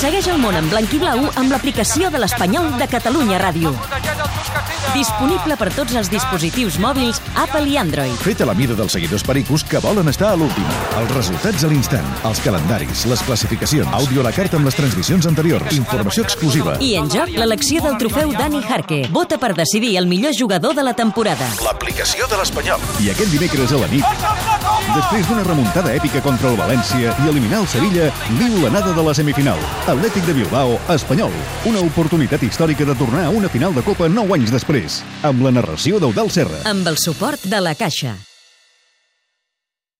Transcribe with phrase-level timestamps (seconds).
[0.00, 3.74] Segueix el món en blanc i blau amb l'aplicació de l'Espanyol de Catalunya Ràdio.
[4.94, 8.14] Disponible per tots els dispositius mòbils Apple i Android.
[8.24, 10.72] Fet a la mida dels seguidors pericos que volen estar a l'última.
[11.02, 15.28] Els resultats a l'instant, els calendaris, les classificacions, àudio a la carta amb les transmissions
[15.28, 16.78] anteriors, informació exclusiva.
[16.80, 19.02] I en joc l'elecció del trofeu Dani Jarque.
[19.12, 21.52] Vota per decidir el millor jugador de la temporada.
[21.60, 22.80] L'aplicació de l'Espanyol.
[23.04, 24.24] I aquest dimecres a la nit,
[24.94, 28.08] després d'una remuntada èpica contra el València i eliminar el Sevilla,
[28.38, 29.60] viu l'anada de la semifinal.
[29.90, 31.34] Atlètic de Bilbao, Espanyol.
[31.70, 35.54] Una oportunitat històrica de tornar a una final de Copa 9 anys després, amb la
[35.58, 36.64] narració d'Eudal Serra.
[36.70, 38.16] Amb el suport de la Caixa.